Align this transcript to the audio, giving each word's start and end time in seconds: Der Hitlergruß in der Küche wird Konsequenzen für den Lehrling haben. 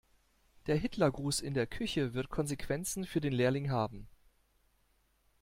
Der 0.65 0.77
Hitlergruß 0.77 1.41
in 1.41 1.53
der 1.53 1.67
Küche 1.67 2.15
wird 2.15 2.29
Konsequenzen 2.31 3.05
für 3.05 3.21
den 3.21 3.33
Lehrling 3.33 3.69
haben. 3.69 4.07